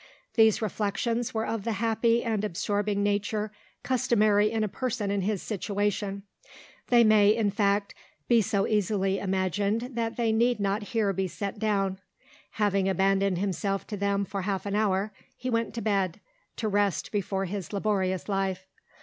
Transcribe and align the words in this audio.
These 0.33 0.63
reflections 0.63 1.31
were 1.31 1.45
of 1.45 1.63
the 1.63 1.73
happy 1.73 2.23
and 2.23 2.43
absorbing 2.43 3.03
nature 3.03 3.51
customary 3.83 4.49
in 4.49 4.63
a 4.63 4.67
person 4.67 5.11
in 5.11 5.21
his 5.21 5.43
situation; 5.43 6.23
they 6.87 7.03
may, 7.03 7.29
in 7.29 7.51
fact, 7.51 7.93
be 8.27 8.41
so 8.41 8.65
easily 8.65 9.19
imagined 9.19 9.91
that 9.93 10.17
they 10.17 10.31
need 10.31 10.59
not 10.59 10.81
here 10.81 11.13
be 11.13 11.27
set 11.27 11.59
down. 11.59 11.99
Having 12.53 12.89
abandoned 12.89 13.37
himself 13.37 13.85
to 13.85 13.95
them 13.95 14.25
for 14.25 14.41
half 14.41 14.65
an 14.65 14.73
hour, 14.73 15.13
he 15.37 15.51
went 15.51 15.71
to 15.75 15.83
bed, 15.83 16.19
to 16.55 16.67
rest 16.67 17.11
before 17.11 17.45
his 17.45 17.71
laborious 17.71 18.27
life. 18.27 18.65